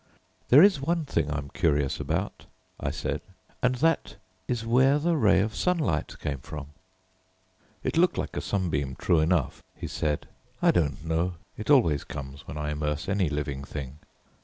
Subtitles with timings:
[0.49, 2.47] "There is one thing I'm curious about,"
[2.79, 3.21] I said,
[3.61, 4.15] "and that
[4.47, 6.69] is where the ray of sunlight came from."
[7.83, 10.27] "It looked like a sunbeam true enough," he said.
[10.59, 13.99] "I don't know, it always comes when I immerse any living thing.